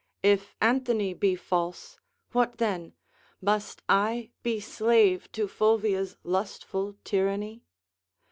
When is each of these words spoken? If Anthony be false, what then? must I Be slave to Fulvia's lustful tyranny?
If 0.23 0.55
Anthony 0.59 1.13
be 1.13 1.35
false, 1.35 1.99
what 2.31 2.57
then? 2.57 2.93
must 3.39 3.83
I 3.87 4.31
Be 4.41 4.59
slave 4.59 5.31
to 5.33 5.47
Fulvia's 5.47 6.17
lustful 6.23 6.95
tyranny? 7.03 7.61